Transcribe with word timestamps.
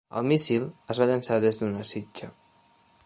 El 0.19 0.23
míssil 0.29 0.63
es 0.93 1.01
va 1.03 1.07
llançar 1.11 1.39
des 1.45 1.61
d'una 1.61 1.85
sitja. 1.91 2.31